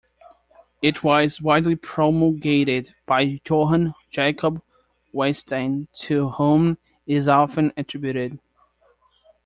It 0.81 1.03
was 1.03 1.39
widely 1.43 1.75
promulgated 1.75 2.95
by 3.05 3.39
Johann 3.47 3.93
Jakob 4.09 4.63
Wettstein, 5.13 5.89
to 6.07 6.29
whom 6.29 6.71
it 6.71 6.77
is 7.13 7.27
often 7.27 7.71
attributed. 7.77 8.39